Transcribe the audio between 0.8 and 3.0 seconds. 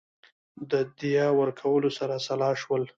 دیه ورکولو سره سلا شول.